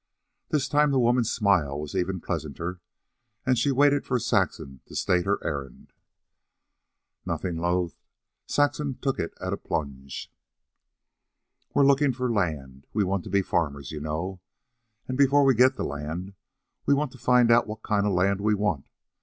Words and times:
This 0.49 0.67
time 0.67 0.89
the 0.89 0.97
woman's 0.99 1.29
smile 1.29 1.79
was 1.79 1.93
even 1.93 2.19
pleasanter, 2.21 2.81
and 3.45 3.55
she 3.55 3.71
waited 3.71 4.03
for 4.03 4.17
Saxon 4.17 4.81
to 4.87 4.95
state 4.95 5.25
her 5.25 5.37
errand. 5.43 5.93
Nothing 7.23 7.55
loath, 7.57 8.01
Saxon 8.47 8.95
took 8.99 9.19
it 9.19 9.35
at 9.39 9.53
a 9.53 9.57
plunge. 9.57 10.31
"We're 11.75 11.85
looking 11.85 12.13
for 12.13 12.31
land. 12.33 12.87
We 12.93 13.03
want 13.03 13.23
to 13.25 13.29
be 13.29 13.43
farmers, 13.43 13.91
you 13.91 13.99
know, 13.99 14.41
and 15.07 15.19
before 15.19 15.43
we 15.45 15.53
get 15.53 15.75
the 15.75 15.85
land 15.85 16.33
we 16.87 16.95
want 16.95 17.11
to 17.11 17.19
find 17.19 17.51
out 17.51 17.67
what 17.67 17.83
kind 17.83 18.07
of 18.07 18.13
land 18.13 18.41
we 18.41 18.55
want. 18.55 18.87